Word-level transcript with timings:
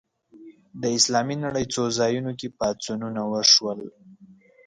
د 0.81 0.83
اسلامي 0.97 1.35
نړۍ 1.45 1.65
څو 1.73 1.83
ځایونو 1.99 2.31
کې 2.39 2.47
پاڅونونه 2.57 3.21
وشول 3.33 3.79